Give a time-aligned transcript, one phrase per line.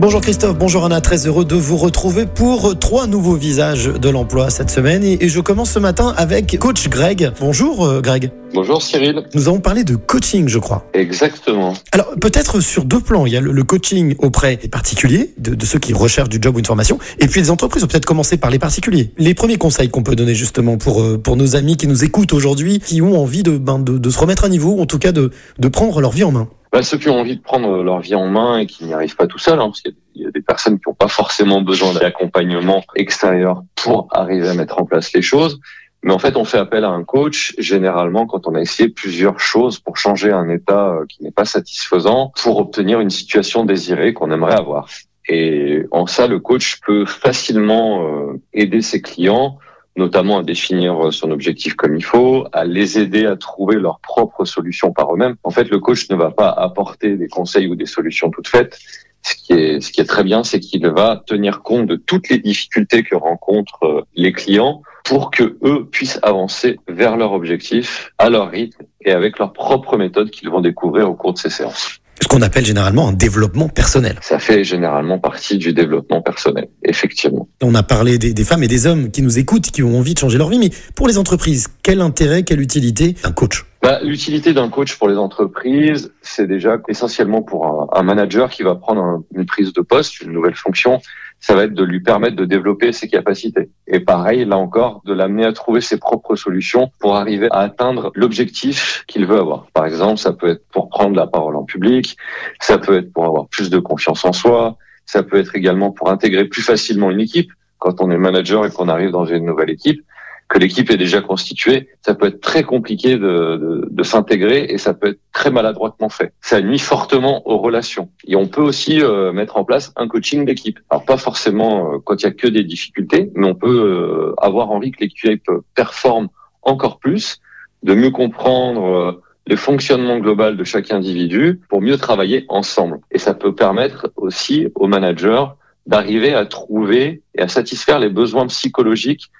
[0.00, 4.50] Bonjour Christophe, bonjour Anna, très heureux de vous retrouver pour trois nouveaux visages de l'emploi
[4.50, 5.04] cette semaine.
[5.04, 7.30] Et je commence ce matin avec coach Greg.
[7.38, 8.32] Bonjour euh, Greg.
[8.52, 9.22] Bonjour Cyril.
[9.34, 10.84] Nous avons parlé de coaching, je crois.
[10.94, 11.74] Exactement.
[11.92, 13.24] Alors peut-être sur deux plans.
[13.24, 16.56] Il y a le coaching auprès des particuliers, de, de, ceux qui recherchent du job
[16.56, 17.84] ou une formation, et puis les entreprises.
[17.84, 19.12] On peut peut-être commencer par les particuliers.
[19.16, 22.32] Les premiers conseils qu'on peut donner justement pour euh, pour nos amis qui nous écoutent
[22.32, 25.12] aujourd'hui, qui ont envie de, ben, de, de se remettre à niveau, en tout cas
[25.12, 26.48] de, de prendre leur vie en main.
[26.74, 29.14] Bah, ceux qui ont envie de prendre leur vie en main et qui n'y arrivent
[29.14, 31.94] pas tout seuls, hein, parce qu'il y a des personnes qui n'ont pas forcément besoin
[31.94, 35.60] d'accompagnement extérieur pour arriver à mettre en place les choses.
[36.02, 39.38] Mais en fait, on fait appel à un coach généralement quand on a essayé plusieurs
[39.38, 44.12] choses pour changer un état euh, qui n'est pas satisfaisant, pour obtenir une situation désirée
[44.12, 44.88] qu'on aimerait avoir.
[45.28, 49.58] Et en ça, le coach peut facilement euh, aider ses clients
[49.96, 54.44] notamment à définir son objectif comme il faut, à les aider à trouver leurs propres
[54.44, 55.36] solutions par eux-mêmes.
[55.44, 58.78] En fait, le coach ne va pas apporter des conseils ou des solutions toutes faites.
[59.22, 59.52] Ce qui
[60.00, 64.02] est, très bien, c'est qu'il va tenir compte de toutes les difficultés que rencontrent euh,
[64.14, 69.38] les clients pour que eux puissent avancer vers leur objectif à leur rythme et avec
[69.38, 73.06] leur propre méthode qu'ils vont découvrir au cours de ces séances ce qu'on appelle généralement
[73.08, 74.16] un développement personnel.
[74.22, 77.48] Ça fait généralement partie du développement personnel, effectivement.
[77.62, 80.14] On a parlé des, des, femmes et des hommes qui nous écoutent, qui ont envie
[80.14, 83.66] de changer leur vie, mais pour les entreprises, quel intérêt, quelle utilité d'un coach?
[83.82, 88.62] Bah, L'utilité d'un coach pour les entreprises, c'est déjà essentiellement pour un, un, manager qui
[88.62, 91.02] va prendre une prise de poste, une nouvelle fonction,
[91.46, 93.68] ça va être de lui permettre de développer ses capacités.
[93.86, 98.10] Et pareil, là encore, de l'amener à trouver ses propres solutions pour arriver à atteindre
[98.14, 99.66] l'objectif qu'il veut avoir.
[99.74, 102.16] Par exemple, ça peut être pour prendre la parole en public,
[102.60, 106.08] ça peut être pour avoir plus de confiance en soi, ça peut être également pour
[106.08, 107.50] intégrer plus facilement une équipe.
[107.76, 110.02] Quand on est manager et qu'on arrive dans une nouvelle équipe,
[110.48, 114.78] que l'équipe est déjà constituée, ça peut être très compliqué de, de, de s'intégrer et
[114.78, 116.32] ça peut être très maladroitement fait.
[116.40, 118.10] Ça nuit fortement aux relations.
[118.26, 120.78] Et on peut aussi euh, mettre en place un coaching d'équipe.
[120.90, 124.34] Alors pas forcément euh, quand il y a que des difficultés, mais on peut euh,
[124.38, 126.28] avoir envie que l'équipe performe
[126.62, 127.40] encore plus,
[127.82, 133.00] de mieux comprendre le fonctionnement global de chaque individu pour mieux travailler ensemble.
[133.10, 135.44] Et ça peut permettre aussi aux managers
[135.86, 139.30] d'arriver à trouver et à satisfaire les besoins psychologiques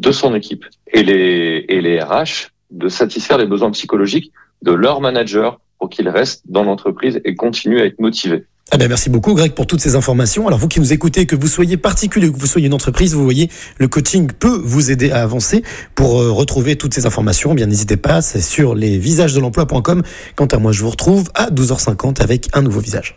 [0.00, 5.00] de son équipe et les, et les RH de satisfaire les besoins psychologiques de leur
[5.00, 8.44] manager pour qu'ils restent dans l'entreprise et continuent à être motivés.
[8.72, 10.46] Ah ben merci beaucoup Greg pour toutes ces informations.
[10.46, 13.24] Alors vous qui nous écoutez, que vous soyez particulier, que vous soyez une entreprise, vous
[13.24, 15.64] voyez, le coaching peut vous aider à avancer.
[15.96, 20.02] Pour euh, retrouver toutes ces informations, bien n'hésitez pas, c'est sur lesvisagesdelemploi.com.
[20.36, 23.16] Quant à moi, je vous retrouve à 12h50 avec un nouveau visage.